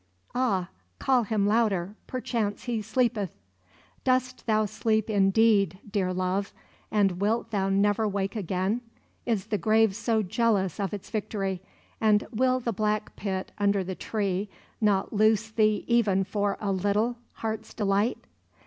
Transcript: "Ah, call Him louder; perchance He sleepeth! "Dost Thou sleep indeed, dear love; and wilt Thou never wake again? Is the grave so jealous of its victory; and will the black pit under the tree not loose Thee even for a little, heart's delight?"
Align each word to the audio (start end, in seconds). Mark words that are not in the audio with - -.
"Ah, 0.33 0.69
call 0.97 1.21
Him 1.25 1.45
louder; 1.45 1.95
perchance 2.07 2.63
He 2.63 2.81
sleepeth! 2.81 3.37
"Dost 4.03 4.47
Thou 4.47 4.65
sleep 4.65 5.11
indeed, 5.11 5.77
dear 5.91 6.11
love; 6.11 6.55
and 6.89 7.21
wilt 7.21 7.51
Thou 7.51 7.69
never 7.69 8.07
wake 8.07 8.35
again? 8.35 8.81
Is 9.27 9.45
the 9.45 9.59
grave 9.59 9.95
so 9.95 10.23
jealous 10.23 10.79
of 10.79 10.91
its 10.91 11.11
victory; 11.11 11.61
and 12.01 12.25
will 12.33 12.59
the 12.59 12.73
black 12.73 13.15
pit 13.15 13.51
under 13.59 13.83
the 13.83 13.93
tree 13.93 14.49
not 14.81 15.13
loose 15.13 15.51
Thee 15.51 15.85
even 15.87 16.23
for 16.23 16.57
a 16.59 16.71
little, 16.71 17.17
heart's 17.33 17.71
delight?" 17.71 18.17